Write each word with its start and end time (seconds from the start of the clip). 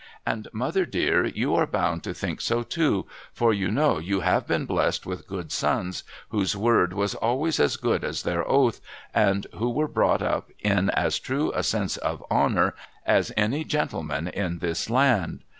And, 0.25 0.47
mother 0.51 0.83
dear, 0.87 1.27
you 1.27 1.53
are 1.53 1.67
bound 1.67 2.03
to 2.05 2.13
think 2.15 2.41
so 2.41 2.63
too, 2.63 3.05
for 3.31 3.53
you 3.53 3.69
know 3.69 3.99
you 3.99 4.21
have 4.21 4.47
been 4.47 4.65
blest 4.65 5.05
with 5.05 5.27
good 5.27 5.51
sons, 5.51 6.03
whose 6.29 6.57
word 6.57 6.93
was 6.93 7.13
always 7.13 7.59
as 7.59 7.77
good 7.77 8.03
as 8.03 8.23
their 8.23 8.43
oath, 8.49 8.81
and 9.13 9.45
who 9.57 9.69
were 9.69 9.87
brought 9.87 10.23
up 10.23 10.49
in 10.61 10.89
as 10.89 11.19
true 11.19 11.51
a 11.53 11.61
sense 11.61 11.97
of 11.97 12.25
honour 12.31 12.73
as 13.05 13.31
any 13.37 13.63
gentleman 13.63 14.27
in 14.27 14.57
this 14.57 14.89
land. 14.89 15.43